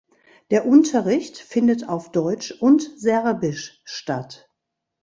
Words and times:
Der 0.49 0.65
Unterricht 0.65 1.37
findet 1.37 1.87
auf 1.87 2.11
Deutsch 2.11 2.51
und 2.59 2.81
Serbisch 2.99 3.83
statt. 3.85 4.49